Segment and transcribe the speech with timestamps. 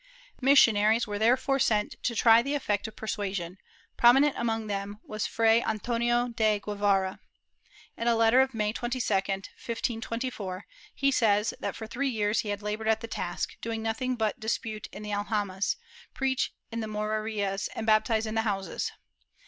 [0.01, 0.03] ^
[0.41, 3.59] Missionaries were therefore sent to try the effect of persua sion,
[3.97, 7.19] prominent among whom was Fray Antonio de Guevara.
[7.95, 12.63] In a letter of May 22, 1524, he says that for three years he had
[12.63, 15.75] labored at the task, doing nothing but dispute in the al jamas,
[16.15, 18.91] preach in the Morerias and baptize in the houses.